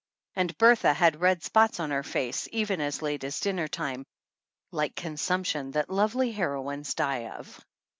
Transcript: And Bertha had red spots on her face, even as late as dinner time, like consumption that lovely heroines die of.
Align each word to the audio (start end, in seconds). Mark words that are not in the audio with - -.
And 0.35 0.57
Bertha 0.57 0.93
had 0.95 1.21
red 1.21 1.43
spots 1.43 1.79
on 1.79 1.91
her 1.91 2.01
face, 2.01 2.47
even 2.51 2.81
as 2.81 3.03
late 3.03 3.23
as 3.23 3.39
dinner 3.39 3.67
time, 3.67 4.03
like 4.71 4.95
consumption 4.95 5.69
that 5.73 5.91
lovely 5.91 6.31
heroines 6.31 6.95
die 6.95 7.29
of. 7.29 7.63